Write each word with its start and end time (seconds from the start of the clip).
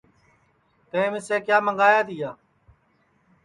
تیئں 0.89 1.09
مِسے 1.13 1.37
کیا 1.45 1.57
منٚگوایا 1.65 2.01
تیا 2.07 2.31